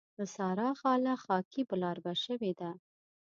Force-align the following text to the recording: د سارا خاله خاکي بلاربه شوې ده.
د 0.17 0.19
سارا 0.35 0.69
خاله 0.79 1.13
خاکي 1.23 1.61
بلاربه 1.69 2.13
شوې 2.25 2.51
ده. 2.59 2.71